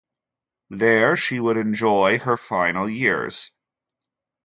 There 0.71 1.15
she 1.15 1.39
would 1.39 1.57
enjoy 1.57 2.17
her 2.17 2.35
final 2.35 2.89
years. 2.89 3.51